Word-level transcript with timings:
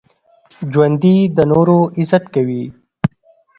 ژوندي 0.71 1.15
د 1.35 1.37
نورو 1.51 1.77
عزت 1.97 2.23
کوي 2.35 2.63